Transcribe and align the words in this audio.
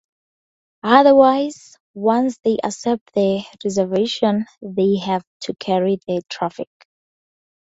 Otherwise, 0.81 1.77
once 1.93 2.39
they 2.43 2.57
accept 2.63 3.13
the 3.13 3.45
reservation 3.63 4.47
they 4.59 4.95
have 4.97 5.23
to 5.41 5.53
carry 5.57 5.99
the 6.07 6.23
traffic. 6.27 6.69